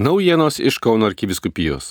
Naujienos 0.00 0.58
iš 0.58 0.78
Kauno 0.78 1.04
arkiviskupijos. 1.10 1.90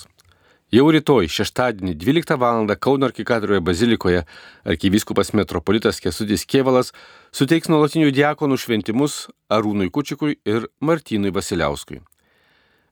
Jau 0.74 0.88
rytoj, 0.90 1.28
šeštadienį, 1.30 1.92
12 1.94 2.34
val. 2.42 2.66
Kauno 2.74 3.06
arkikadroje 3.06 3.60
bazilikoje 3.62 4.24
arkivyskupas 4.66 5.28
metropolitas 5.38 6.00
Kesudis 6.02 6.42
Kievalas 6.42 6.90
suteiks 7.30 7.70
nuolatinių 7.70 8.10
diakonų 8.10 8.56
šventimus 8.58 9.28
Arūnui 9.46 9.92
Kučikui 9.94 10.40
ir 10.42 10.66
Martynui 10.82 11.30
Vasiliauskui. 11.30 12.00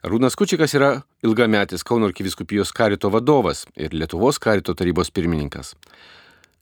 Arūnas 0.07 0.39
Kučikas 0.39 0.77
yra 0.79 0.93
ilgametis 1.27 1.83
Kauno 1.83 2.07
arkiviskupijos 2.07 2.71
karito 2.71 3.11
vadovas 3.11 3.65
ir 3.75 3.99
Lietuvos 3.99 4.39
karito 4.39 4.77
tarybos 4.79 5.11
pirmininkas. 5.11 5.73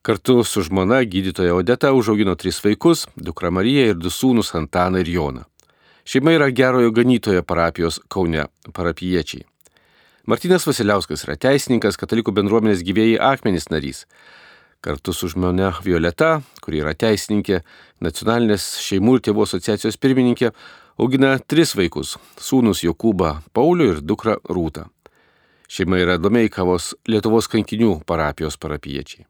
Kartu 0.01 0.39
su 0.49 0.65
žmona 0.65 1.03
gydytoja 1.05 1.53
Odeta 1.61 1.93
užaugino 1.93 2.39
tris 2.41 2.65
vaikus- 2.65 3.05
dukra 3.29 3.51
Marija 3.51 3.91
ir 3.91 4.01
du 4.01 4.09
sūnus 4.09 4.55
Antaną 4.57 5.05
ir 5.05 5.13
Joną. 5.13 5.45
Šeima 6.07 6.31
yra 6.31 6.47
gerojo 6.55 6.93
ganytojo 6.95 7.43
parapijos 7.43 7.99
Kaune 8.09 8.45
parapiečiai. 8.73 9.43
Martinas 10.27 10.67
Vasiliauskas 10.67 11.25
yra 11.27 11.35
teisininkas, 11.35 11.99
katalikų 11.99 12.31
bendruomenės 12.37 12.85
gyvėjai 12.87 13.17
akmenys 13.33 13.67
narys. 13.73 14.05
Kartu 14.87 15.11
su 15.11 15.27
žmona 15.33 15.73
Violeta, 15.83 16.45
kuri 16.63 16.85
yra 16.85 16.95
teisininkė, 16.95 17.59
nacionalinės 18.07 18.69
šeimų 18.87 19.17
ir 19.19 19.25
tėvų 19.27 19.49
asociacijos 19.49 19.99
pirmininkė, 19.99 20.53
augina 20.95 21.41
tris 21.43 21.75
vaikus- 21.75 22.17
sūnus 22.47 22.85
Jokūbą 22.87 23.43
Paulių 23.53 23.91
ir 23.97 24.01
dukrą 24.01 24.39
Rūtą. 24.47 24.87
Šeima 25.67 25.99
yra 25.99 26.19
Domeikavos 26.19 26.95
Lietuvos 27.09 27.51
kankinių 27.51 28.05
parapijos 28.07 28.57
parapiečiai. 28.57 29.27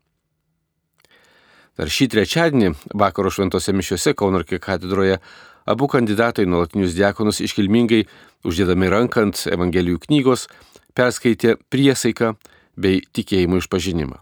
Dar 1.76 1.86
šį 1.86 2.08
trečiadienį 2.08 2.74
vakaro 2.94 3.30
šventose 3.30 3.72
mišiuose 3.72 4.14
Kauno 4.14 4.38
arkikatedroje 4.40 5.20
Abu 5.66 5.88
kandidatai 5.90 6.46
nuolatinius 6.46 6.94
diakonus 6.94 7.40
iškilmingai 7.42 8.04
uždėdami 8.46 8.90
rankant 8.92 9.40
Evangelijų 9.50 10.04
knygos 10.06 10.46
perskaitė 10.94 11.56
priesaiką 11.72 12.36
bei 12.78 13.00
tikėjimo 13.02 13.58
išpažinimą. 13.58 14.20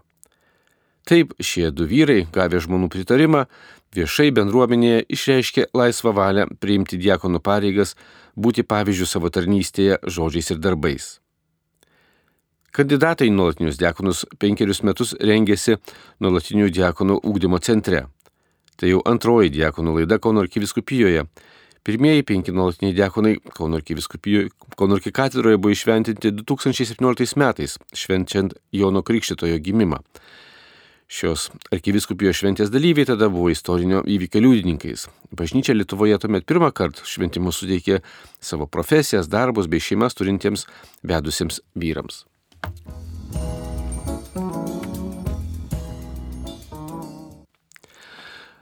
Taip 1.05 1.35
šie 1.37 1.69
du 1.69 1.85
vyrai, 1.85 2.23
gavę 2.33 2.57
žmonių 2.63 2.89
pritarimą, 2.89 3.43
viešai 3.93 4.31
bendruomenėje 4.33 5.03
išreiškė 5.13 5.67
laisvą 5.77 6.15
valią 6.17 6.47
priimti 6.57 6.97
diakonų 6.97 7.43
pareigas, 7.45 7.93
būti 8.33 8.65
pavyzdžių 8.65 9.07
savo 9.11 9.29
tarnystėje 9.29 9.99
žodžiais 10.01 10.49
ir 10.55 10.63
darbais. 10.65 11.11
Kandidatai 12.75 13.29
nuolatinius 13.29 13.77
diakonus 13.79 14.25
penkerius 14.41 14.81
metus 14.83 15.13
rengėsi 15.21 15.77
nuolatinių 16.19 16.73
diakonų 16.73 17.21
ūkdymo 17.21 17.61
centre. 17.63 18.07
Tai 18.79 18.91
jau 18.91 19.01
antroji 19.07 19.53
diakonų 19.55 19.99
laida 19.99 20.19
Kauno 20.19 20.43
arkiviskupijoje. 20.43 21.25
Pirmieji 21.85 22.25
penki 22.25 22.51
nuolatiniai 22.51 22.95
diakonai 22.97 23.35
Kauno 23.53 23.77
arkikatedroje 24.97 25.59
buvo 25.61 25.71
išventinti 25.75 26.31
2017 26.41 27.37
metais, 27.37 27.77
švenčiant 27.93 28.57
Jono 28.73 29.03
Krikštitojo 29.05 29.59
gimimą. 29.61 30.01
Šios 31.05 31.51
arkiviskupijos 31.69 32.39
šventės 32.41 32.71
dalyviai 32.73 33.05
tada 33.05 33.29
buvo 33.29 33.51
istorinio 33.53 34.01
įvykio 34.09 34.41
liudininkais. 34.41 35.05
Bažnyčia 35.37 35.77
Lietuvoje 35.77 36.17
tuomet 36.17 36.49
pirmą 36.49 36.71
kartą 36.73 37.05
šventimus 37.05 37.61
suteikė 37.61 38.01
savo 38.41 38.65
profesijas, 38.65 39.29
darbus 39.29 39.69
bei 39.69 39.83
šeimas 39.83 40.17
turintiems 40.17 40.65
vedusiems 41.05 41.61
vyrams. 41.77 42.23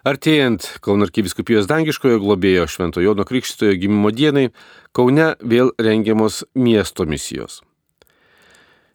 Artėjant 0.04 0.66
Kauno 0.84 1.06
arkiviskupijos 1.08 1.64
dangiškojo 1.70 2.18
globėjo 2.20 2.66
Švento 2.68 3.00
Jono 3.00 3.24
Krikščitojo 3.24 3.78
gimimo 3.80 4.10
dienai, 4.12 4.50
Kaune 4.92 5.30
vėl 5.40 5.72
rengiamos 5.80 6.42
miesto 6.60 7.06
misijos. 7.08 7.62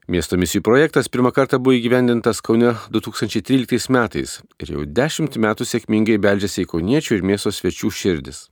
Miesto 0.04 0.36
misijų 0.36 0.66
projektas 0.68 1.08
pirmą 1.08 1.32
kartą 1.32 1.56
buvo 1.64 1.78
įgyvendintas 1.78 2.42
Kaune 2.44 2.74
2013 2.92 3.88
metais 3.96 4.36
ir 4.60 4.74
jau 4.74 4.84
dešimt 4.84 5.40
metų 5.40 5.64
sėkmingai 5.72 6.20
beldžiasi 6.20 6.66
į 6.66 6.70
kauniečių 6.74 7.16
ir 7.16 7.26
miesto 7.32 7.56
svečių 7.56 7.88
širdis. 7.88 8.44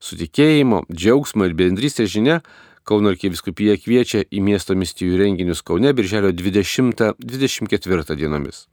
Su 0.00 0.16
tikėjimo, 0.16 0.86
džiaugsmo 0.88 1.44
ir 1.44 1.52
bendrystės 1.52 2.14
žinia 2.16 2.40
Kauno 2.88 3.12
arkiviskupija 3.12 3.76
kviečia 3.76 4.24
į 4.24 4.40
miesto 4.40 4.72
misijų 4.72 5.20
renginius 5.20 5.60
Kaune 5.60 5.92
birželio 5.92 6.32
20-24 6.32 8.16
dienomis. 8.16 8.70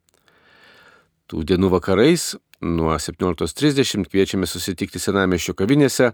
Tų 1.28 1.44
dienų 1.44 1.76
vakarais 1.76 2.38
nuo 2.62 2.94
17.30 2.96 4.10
kviečiame 4.12 4.48
susitikti 4.48 5.00
senamešio 5.00 5.56
kavinėse, 5.58 6.12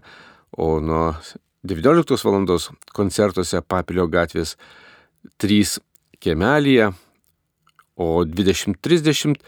o 0.56 0.80
nuo 0.80 1.14
19 1.66 2.24
val. 2.24 2.46
koncertuose 2.94 3.62
Papilio 3.62 4.06
gatvės 4.06 4.56
3 5.42 5.78
kiemelėje, 6.20 6.92
o 7.96 8.24
20.30 8.24 9.40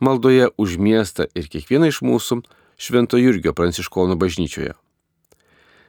maldoje 0.00 0.50
už 0.56 0.76
miestą 0.78 1.26
ir 1.34 1.48
kiekvieną 1.48 1.90
iš 1.90 2.02
mūsų 2.02 2.42
Švento 2.78 3.18
Jurgio 3.18 3.54
Pranciškonų 3.54 4.16
bažnyčioje. 4.18 4.74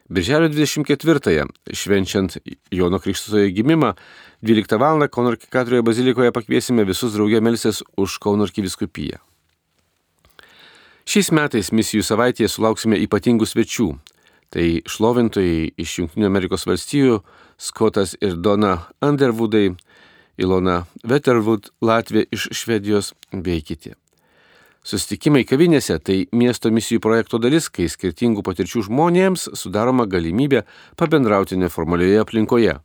Birželio 0.05 0.51
24-ąją, 0.53 1.47
švenčiant 1.73 2.37
Jono 2.71 2.99
Krikštojo 3.01 3.49
gimimą, 3.49 3.95
12 4.45 4.77
val. 4.77 5.01
Kauno 5.09 5.33
arkikatoroje 5.33 5.81
bazilikoje 5.81 6.31
pakviesime 6.31 6.85
visus 6.85 7.17
draugė 7.17 7.41
melsis 7.41 7.81
už 7.97 8.19
Kauno 8.21 8.45
arkiviskupiją. 8.45 9.17
Šiais 11.05 11.27
metais 11.29 11.67
misijų 11.69 12.01
savaitėje 12.01 12.47
sulauksime 12.49 12.97
ypatingų 13.05 13.45
svečių. 13.45 13.91
Tai 14.49 14.66
šlovintojai 14.89 15.67
iš 15.77 15.99
Junktinių 15.99 16.25
Amerikos 16.25 16.66
valstijų, 16.66 17.19
Skotas 17.61 18.16
ir 18.25 18.33
Dona 18.41 18.88
Underwoodai, 19.05 19.75
Ilona 20.41 20.81
Veterwood, 21.05 21.69
Latvija 21.81 22.25
iš 22.33 22.47
Švedijos 22.57 23.13
bei 23.31 23.61
kiti. 23.61 23.93
Sustikimai 24.85 25.45
kavinėse 25.45 25.99
tai 26.01 26.17
miesto 26.33 26.69
misijų 26.73 27.01
projekto 27.05 27.37
dalis, 27.41 27.69
kai 27.69 27.85
skirtingų 27.89 28.41
patirčių 28.45 28.83
žmonėms 28.89 29.47
sudaroma 29.57 30.05
galimybė 30.09 30.66
pabendrauti 30.97 31.57
neformalioje 31.61 32.19
aplinkoje. 32.22 32.75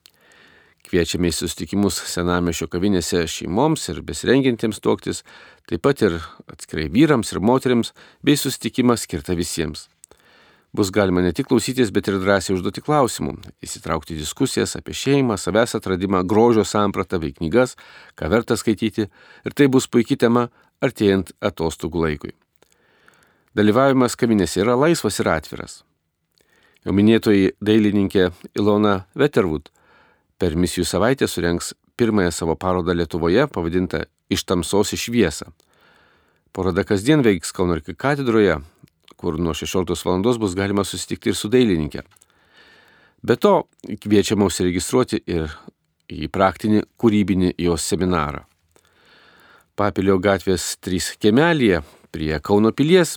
Kviečiame 0.91 1.29
į 1.31 1.35
susitikimus 1.37 2.01
senamešio 2.11 2.67
kavinėse 2.67 3.21
šeimoms 3.31 3.85
ir 3.93 4.01
besirengintiems 4.03 4.81
tuoktis, 4.83 5.21
taip 5.71 5.85
pat 5.87 6.03
ir 6.03 6.17
atskirai 6.51 6.89
vyrams 6.91 7.31
ir 7.31 7.39
moteriams, 7.39 7.93
bei 8.27 8.35
susitikimas 8.35 9.07
skirta 9.07 9.37
visiems. 9.39 9.85
Bus 10.75 10.91
galima 10.91 11.23
ne 11.23 11.31
tik 11.31 11.47
klausytis, 11.47 11.95
bet 11.95 12.11
ir 12.11 12.19
drąsiai 12.19 12.57
užduoti 12.57 12.83
klausimų, 12.83 13.37
įsitraukti 13.63 14.19
diskusijas 14.19 14.75
apie 14.79 14.95
šeimą, 14.99 15.39
savęs 15.39 15.79
atradimą, 15.79 16.25
grožio 16.27 16.67
sampratą 16.67 17.23
bei 17.23 17.37
knygas, 17.39 17.79
ką 18.19 18.35
verta 18.35 18.59
skaityti, 18.59 19.07
ir 19.47 19.55
tai 19.55 19.71
bus 19.71 19.87
puikia 19.87 20.19
tema 20.27 20.49
artėjant 20.83 21.37
atostogų 21.39 22.07
laikui. 22.09 22.35
Dalyvavimas 23.55 24.19
kavinėse 24.19 24.63
yra 24.67 24.75
laisvas 24.75 25.23
ir 25.23 25.31
atviras. 25.31 25.83
Jau 26.83 26.95
minėtoji 26.99 27.55
dailininkė 27.63 28.33
Ilona 28.59 29.05
Veterwood 29.15 29.71
per 30.41 30.57
misijų 30.57 30.87
savaitę 30.89 31.29
surenks 31.29 31.75
pirmąją 32.01 32.33
savo 32.33 32.57
parodą 32.57 32.97
Lietuvoje 32.97 33.47
pavadintą 33.53 34.07
Iš 34.31 34.45
tamsos 34.47 34.93
į 34.95 34.99
šviesą. 35.03 35.49
Paroda 36.55 36.85
kasdien 36.87 37.23
veiks 37.27 37.51
Kauno 37.51 37.75
katedroje, 37.83 38.61
kur 39.19 39.39
nuo 39.39 39.55
16 39.55 40.07
val. 40.07 40.23
bus 40.39 40.55
galima 40.55 40.85
susitikti 40.85 41.31
ir 41.31 41.35
su 41.35 41.49
dailininkė. 41.49 42.03
Be 43.23 43.37
to, 43.37 43.67
kviečiama 43.83 44.47
užsiregistruoti 44.47 45.23
ir 45.27 45.51
į 46.09 46.29
praktinį 46.31 46.85
kūrybinį 46.97 47.55
jos 47.59 47.83
seminarą. 47.83 48.47
Papilio 49.75 50.19
gatvės 50.19 50.77
3 50.81 51.19
kemelėje 51.19 51.83
prie 52.13 52.39
Kauno 52.41 52.73
pilies 52.73 53.17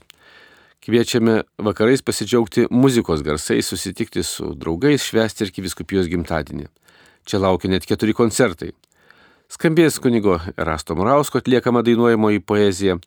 kviečiame 0.84 1.44
vakarais 1.58 2.02
pasidžiaugti 2.02 2.68
muzikos 2.70 3.22
garsais, 3.24 3.68
susitikti 3.68 4.24
su 4.24 4.54
draugais, 4.56 5.06
švęsti 5.06 5.46
ir 5.46 5.52
kiviskupijos 5.56 6.10
gimtadienį. 6.12 6.68
Čia 7.26 7.40
laukia 7.40 7.72
net 7.72 7.86
keturi 7.88 8.16
koncertai. 8.16 8.74
Skambės 9.52 10.00
kunigo 10.02 10.40
Erasto 10.58 10.96
Murausko 10.98 11.40
atliekama 11.40 11.84
dainuojamoji 11.86 12.42
poezija. 12.44 12.98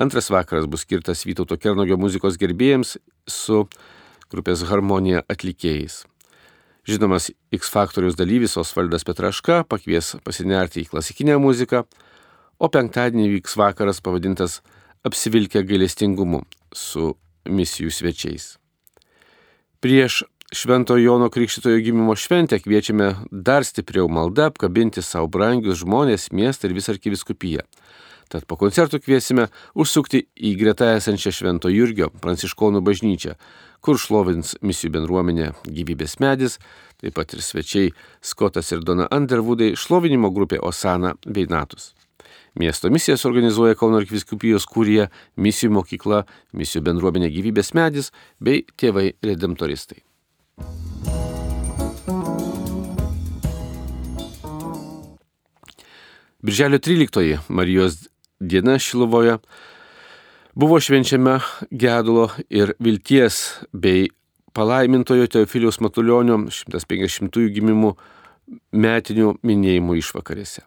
Antras 0.00 0.30
vakaras 0.32 0.66
bus 0.70 0.86
skirtas 0.86 1.26
Vytauto 1.26 1.58
Kernogio 1.60 1.98
muzikos 2.00 2.38
gerbėjams 2.40 2.96
su 3.28 3.64
grupės 4.32 4.64
Harmonija 4.70 5.22
atlikėjais. 5.28 6.04
Žinomas 6.88 7.28
X 7.52 7.70
faktorius 7.70 8.16
dalyvis 8.16 8.56
Osvaldas 8.58 9.04
Petraška 9.04 9.62
pakvies 9.68 10.14
pasinerti 10.24 10.82
į 10.82 10.90
klasikinę 10.94 11.36
muziką, 11.42 11.84
o 12.58 12.68
penktadienį 12.72 13.28
vyks 13.36 13.58
vakaras 13.60 14.00
pavadintas 14.00 14.60
Apsivilkę 15.06 15.62
gailestingumu 15.64 16.42
su 16.76 17.14
misijų 17.48 17.92
svečiais. 17.94 18.54
Prieš 19.80 20.24
Švento 20.52 20.96
Jono 20.96 21.28
Krikštitojo 21.30 21.78
gimimo 21.78 22.16
šventę 22.16 22.58
kviečiame 22.58 23.14
dar 23.30 23.64
stipriau 23.64 24.08
maldą 24.10 24.48
apkabinti 24.50 25.02
savo 25.02 25.28
brangius 25.30 25.84
žmonės, 25.84 26.32
miestą 26.34 26.66
ir 26.66 26.74
visą 26.74 26.90
arkiviskupiją. 26.96 27.62
Tad 28.34 28.48
po 28.50 28.58
koncertų 28.58 28.98
kviesime 29.04 29.44
užsukti 29.78 30.24
į 30.34 30.56
greta 30.58 30.88
esančią 30.96 31.30
Švento 31.36 31.70
Jurgio 31.70 32.10
Pranciškonų 32.24 32.82
bažnyčią, 32.82 33.36
kur 33.78 34.02
šlovins 34.02 34.56
misijų 34.58 34.90
bendruomenė 34.98 35.52
gyvybės 35.70 36.18
medis, 36.18 36.58
taip 36.98 37.14
pat 37.14 37.38
ir 37.38 37.46
svečiai 37.46 37.94
Skotas 38.18 38.74
ir 38.74 38.82
Dona 38.82 39.06
Underwoodai, 39.06 39.76
šlovinimo 39.78 40.34
grupė 40.34 40.58
Osana 40.58 41.14
bei 41.26 41.46
Natus. 41.46 41.92
Miesto 42.58 42.90
misijas 42.90 43.22
organizuoja 43.22 43.78
Kauno 43.78 44.02
arkiviskupijos 44.02 44.66
kūrija, 44.66 45.12
misijų 45.38 45.78
mokykla, 45.78 46.24
misijų 46.50 46.88
bendruomenė 46.90 47.30
gyvybės 47.38 47.70
medis 47.78 48.10
bei 48.42 48.64
tėvai 48.74 49.12
redemptoristai. 49.22 50.02
Birželio 56.42 56.78
13 56.78 57.38
Marijos 57.48 58.08
diena 58.40 58.78
Šilovoje 58.78 59.38
buvo 60.54 60.80
švenčiama 60.80 61.40
gedulo 61.70 62.30
ir 62.48 62.72
vilties 62.78 63.58
bei 63.72 64.08
palaimintojo 64.52 65.26
Teofiliaus 65.26 65.80
Matulionio 65.84 66.38
150-ųjų 66.48 67.52
gimimų 67.58 67.92
metinių 68.72 69.34
minėjimų 69.44 69.98
išvakarėse. 70.00 70.64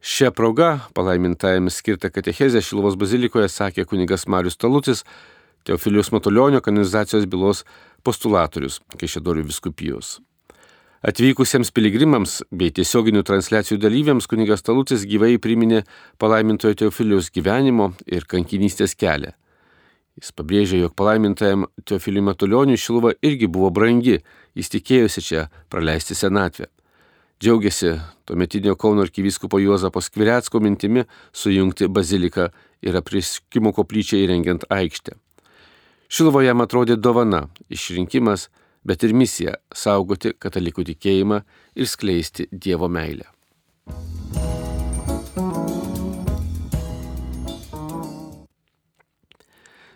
Šią 0.00 0.32
progą 0.34 0.72
palaimintajame 0.96 1.70
skirtą 1.70 2.08
katechezę 2.10 2.64
Šilovos 2.64 2.96
bazilikoje 2.96 3.52
sakė 3.52 3.84
kunigas 3.84 4.24
Marius 4.26 4.56
Talutis, 4.56 5.04
Teofiliaus 5.68 6.10
Matulionio 6.16 6.64
kanonizacijos 6.64 7.28
bylos 7.28 7.66
postulatorius 8.02 8.80
Kešėdorių 8.96 9.44
viskupijos. 9.52 10.16
Atvykusiems 11.02 11.72
piligrimams 11.74 12.36
bei 12.54 12.70
tiesioginių 12.70 13.24
transliacijų 13.26 13.80
dalyviams 13.82 14.28
kunigas 14.30 14.60
Talutis 14.62 15.02
gyvai 15.10 15.32
priminė 15.42 15.80
palaimintojo 16.22 16.76
Teofiliaus 16.78 17.32
gyvenimo 17.34 17.88
ir 18.06 18.22
kankinystės 18.30 18.94
kelią. 18.94 19.32
Jis 20.14 20.30
pabrėžė, 20.38 20.78
jog 20.84 20.94
palaimintajam 20.94 21.66
Teofiliui 21.82 22.22
Matulioniui 22.28 22.78
Šiluva 22.78 23.16
irgi 23.18 23.50
buvo 23.50 23.72
brangi, 23.74 24.20
jis 24.54 24.70
tikėjosi 24.76 25.26
čia 25.26 25.44
praleisti 25.74 26.14
senatvę. 26.14 26.70
Džiaugiasi 27.42 27.96
tuometinio 28.22 28.78
Kauno 28.78 29.02
arkivyskupo 29.02 29.58
Juozapo 29.58 29.98
Skviretsko 29.98 30.62
mintimi 30.62 31.02
sujungti 31.34 31.90
baziliką 31.90 32.52
ir 32.86 33.02
apriskimo 33.02 33.74
koplyčią 33.74 34.22
įrengiant 34.22 34.70
aikštę. 34.70 35.18
Šiluva 36.06 36.46
jam 36.46 36.62
atrodė 36.62 36.94
dovana, 36.94 37.48
išrinkimas, 37.66 38.52
bet 38.84 39.02
ir 39.02 39.14
misija- 39.14 39.54
saugoti 39.84 40.32
katalikų 40.38 40.84
tikėjimą 40.92 41.42
ir 41.74 41.86
skleisti 41.86 42.48
Dievo 42.52 42.88
meilę. 42.88 43.24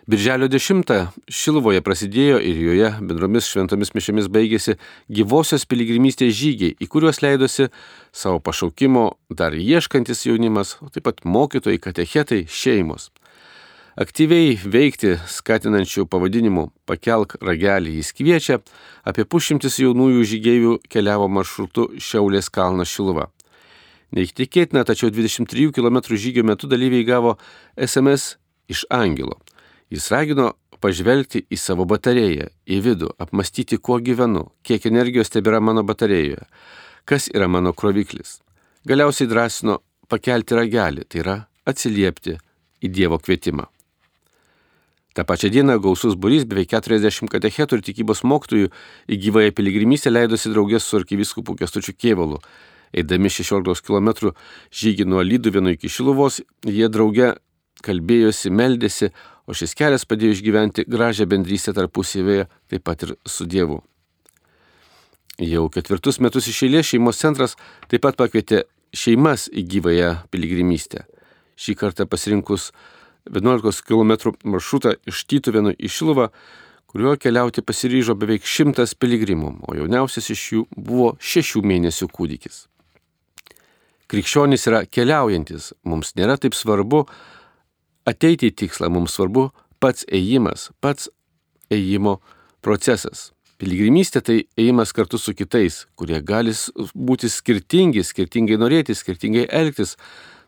Birželio 0.07 0.47
10 0.47 0.91
Šilvoje 1.27 1.81
prasidėjo 1.83 2.37
ir 2.39 2.59
joje 2.63 2.91
bendromis 3.01 3.49
šventomis 3.51 3.89
mišiomis 3.91 4.29
baigėsi 4.31 4.77
gyvosios 5.11 5.65
piligrimystės 5.67 6.31
žygiai, 6.31 6.77
į 6.79 6.87
kuriuos 6.87 7.19
leidosi 7.19 7.67
savo 8.15 8.39
pašaukimo 8.39 9.03
dar 9.27 9.51
ieškantis 9.51 10.23
jaunimas, 10.29 10.77
o 10.79 10.87
taip 10.87 11.03
pat 11.09 11.19
mokytojai, 11.27 11.81
katechetai, 11.83 12.45
šeimos. 12.47 13.09
Aktyviai 13.97 14.51
veikti 14.61 15.15
skatinančių 15.25 16.03
pavadinimų 16.05 16.67
Pakelk 16.85 17.31
ragelį 17.41 17.95
jis 17.95 18.11
kviečia, 18.13 18.59
apie 19.01 19.23
pušimtis 19.25 19.79
jaunųjų 19.81 20.25
žygėjų 20.31 20.73
keliavo 20.85 21.25
maršrutu 21.33 21.87
Šiaulės 21.97 22.51
kalną 22.53 22.85
Šiluva. 22.85 23.31
Neįtikėtina, 24.13 24.83
tačiau 24.85 25.09
23 25.09 25.71
km 25.73 25.97
žygio 26.13 26.43
metu 26.45 26.69
dalyviai 26.69 27.07
gavo 27.07 27.31
SMS 27.73 28.35
iš 28.69 28.83
Angelo. 28.93 29.39
Jis 29.89 30.11
ragino 30.13 30.51
pažvelgti 30.77 31.47
į 31.49 31.57
savo 31.57 31.87
batarėją, 31.89 32.51
į 32.69 32.77
vidų, 32.85 33.09
apmastyti, 33.17 33.79
kuo 33.81 33.97
gyvenu, 33.97 34.43
kiek 34.61 34.85
energijos 34.85 35.33
tebėra 35.33 35.57
mano 35.57 35.81
batarėjoje, 35.81 36.43
kas 37.09 37.31
yra 37.33 37.49
mano 37.49 37.73
kroviklis. 37.73 38.43
Galiausiai 38.85 39.31
drąsino 39.33 39.79
pakelti 40.05 40.53
ragelį, 40.53 41.07
tai 41.09 41.23
yra 41.23 41.35
atsiliepti 41.65 42.37
į 42.85 42.93
Dievo 42.93 43.17
kvietimą. 43.17 43.65
Ta 45.15 45.23
pačia 45.25 45.49
diena 45.49 45.77
gausus 45.81 46.15
burys 46.15 46.45
beveik 46.45 46.69
40 46.75 47.31
katechetų 47.31 47.79
ir 47.79 47.85
tikybos 47.87 48.23
mokytojų 48.27 48.69
į 49.09 49.19
gyvąją 49.23 49.53
piligrimystę 49.57 50.13
leidosi 50.13 50.51
draugės 50.53 50.85
su 50.85 50.99
arkiviskupu 50.99 51.55
Kestučiu 51.57 51.95
Kievalu. 51.97 52.39
Eidami 52.93 53.31
16 53.33 53.83
km 53.83 54.31
žygį 54.71 55.07
nuo 55.09 55.23
Lyduvėno 55.25 55.73
iki 55.73 55.89
Šiluvos, 55.91 56.39
jie 56.63 56.87
drauge 56.87 57.33
kalbėjosi, 57.83 58.51
meldėsi, 58.53 59.11
o 59.47 59.55
šis 59.55 59.75
kelias 59.77 60.05
padėjo 60.07 60.37
išgyventi 60.37 60.87
gražią 60.89 61.27
bendrystę 61.29 61.73
tarpusavėje, 61.77 62.47
taip 62.71 62.83
pat 62.87 63.05
ir 63.07 63.15
su 63.25 63.45
Dievu. 63.45 63.81
Jau 65.37 65.67
ketvirtus 65.69 66.17
metus 66.17 66.47
iš 66.49 66.63
eilės 66.65 66.87
šeimos 66.89 67.19
centras 67.21 67.53
taip 67.91 68.01
pat 68.01 68.17
pakvietė 68.17 68.63
šeimas 68.89 69.45
į 69.53 69.67
gyvąją 69.69 70.11
piligrimystę. 70.33 71.03
Šį 71.57 71.75
kartą 71.77 72.07
pasirinkus 72.09 72.71
11 73.33 73.83
km 73.87 74.33
maršrutą 74.47 74.95
iš 75.07 75.25
Tytuvėnų 75.29 75.75
į 75.77 75.91
Šiluvą, 75.91 76.29
kuriuo 76.87 77.17
keliauti 77.19 77.61
pasiryžo 77.61 78.15
beveik 78.15 78.47
šimtas 78.47 78.95
piligrimų, 78.95 79.53
o 79.67 79.75
jauniausias 79.75 80.31
iš 80.33 80.43
jų 80.53 80.63
buvo 80.71 81.13
šešių 81.19 81.63
mėnesių 81.67 82.07
kūdikis. 82.13 82.65
Krikščionys 84.07 84.63
yra 84.69 84.85
keliaujantis, 84.87 85.73
mums 85.83 86.13
nėra 86.15 86.37
taip 86.39 86.55
svarbu 86.55 87.03
ateiti 88.07 88.47
į 88.47 88.55
tikslą, 88.63 88.87
mums 88.93 89.17
svarbu 89.17 89.49
pats 89.83 90.07
ėjimas, 90.07 90.69
pats 90.79 91.09
ėjimo 91.69 92.21
procesas. 92.63 93.31
Piligrimystė 93.57 94.21
tai 94.21 94.37
ėjimas 94.55 94.93
kartu 94.93 95.17
su 95.19 95.33
kitais, 95.33 95.83
kurie 95.97 96.21
gali 96.21 96.53
būti 96.93 97.27
skirtingi, 97.29 98.03
skirtingai 98.05 98.59
norėti, 98.61 98.95
skirtingai 98.95 99.47
elgtis, 99.49 99.95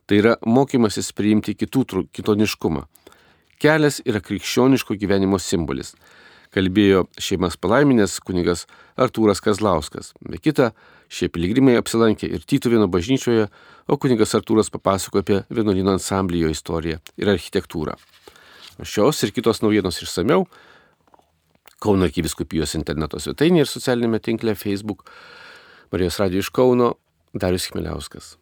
Tai 0.10 0.18
yra 0.18 0.38
mokymasis 0.42 1.12
priimti 1.14 1.54
kitų 1.54 2.08
kitoniškumą. 2.18 2.88
Kelias 3.62 4.00
yra 4.10 4.18
krikščioniško 4.26 4.96
gyvenimo 4.98 5.38
simbolis. 5.38 5.92
Kalbėjo 6.50 7.04
šeimas 7.22 7.60
palaiminės 7.62 8.16
kunigas 8.26 8.64
Artūras 8.98 9.38
Kazlauskas. 9.46 10.16
Be 10.26 10.40
kita, 10.42 10.72
šie 11.14 11.30
piligrimai 11.30 11.76
apsilankė 11.78 12.26
ir 12.26 12.42
Tytuvėno 12.42 12.90
bažnyčioje, 12.90 13.52
o 13.86 14.00
kunigas 14.02 14.34
Artūras 14.34 14.74
papasakojo 14.74 15.22
apie 15.22 15.40
vienuolino 15.54 15.94
ansamblijo 15.94 16.50
istoriją 16.50 17.04
ir 17.22 17.30
architektūrą. 17.36 17.94
Šios 18.82 19.22
ir 19.28 19.36
kitos 19.36 19.62
naujienos 19.62 20.02
išsameu 20.02 20.48
Kauno 21.80 22.10
arkiviskupijos 22.10 22.74
interneto 22.76 23.22
svetainėje 23.22 23.68
ir 23.68 23.72
socialinėme 23.72 24.20
tinkle 24.24 24.58
Facebook 24.58 25.06
Marijos 25.94 26.20
Radio 26.20 26.42
iš 26.42 26.52
Kauno 26.52 26.96
Darius 27.32 27.70
Chmeliauskas. 27.70 28.40